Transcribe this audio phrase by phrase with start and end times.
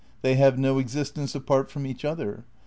[0.23, 2.43] They have no existence apart from each other.